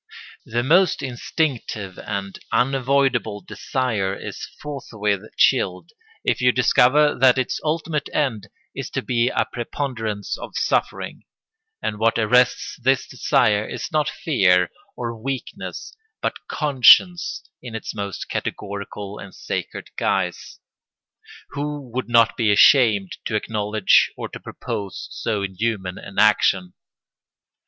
The 0.47 0.63
most 0.63 1.03
instinctive 1.03 1.99
and 1.99 2.39
unavoidable 2.51 3.39
desire 3.39 4.15
is 4.15 4.47
forthwith 4.59 5.21
chilled 5.37 5.91
if 6.23 6.41
you 6.41 6.51
discover 6.51 7.13
that 7.13 7.37
its 7.37 7.59
ultimate 7.63 8.09
end 8.11 8.47
is 8.73 8.89
to 8.95 9.03
be 9.03 9.29
a 9.29 9.45
preponderance 9.53 10.39
of 10.39 10.57
suffering; 10.57 11.21
and 11.83 11.99
what 11.99 12.17
arrests 12.17 12.79
this 12.81 13.05
desire 13.07 13.63
is 13.67 13.91
not 13.91 14.09
fear 14.09 14.71
or 14.97 15.15
weakness 15.15 15.95
but 16.19 16.33
conscience 16.47 17.43
in 17.61 17.75
its 17.75 17.93
most 17.93 18.27
categorical 18.27 19.19
and 19.19 19.35
sacred 19.35 19.91
guise. 19.97 20.57
Who 21.49 21.79
would 21.93 22.09
not 22.09 22.35
be 22.35 22.51
ashamed 22.51 23.17
to 23.25 23.35
acknowledge 23.35 24.09
or 24.17 24.29
to 24.29 24.39
propose 24.39 25.09
so 25.11 25.43
inhuman 25.43 25.99
an 25.99 26.17
action? 26.17 26.73